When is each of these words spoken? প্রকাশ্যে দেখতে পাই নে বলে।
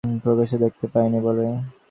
প্রকাশ্যে 0.23 0.57
দেখতে 0.63 0.85
পাই 0.93 1.07
নে 1.09 1.19
বলে। 1.21 1.45